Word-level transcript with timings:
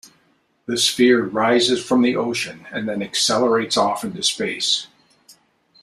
The 0.65 0.77
sphere 0.77 1.23
rises 1.23 1.79
from 1.85 2.01
the 2.01 2.15
ocean 2.15 2.65
and 2.71 2.89
then 2.89 3.03
accelerates 3.03 3.77
off 3.77 4.03
into 4.03 4.23
space. 4.23 4.87